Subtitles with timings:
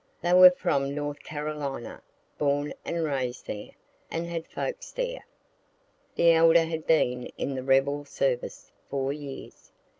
[0.23, 2.01] They were from North Carolina,
[2.39, 3.69] born and rais'd there,
[4.09, 5.27] and had folks there.
[6.15, 9.71] The elder had been in the rebel service four years.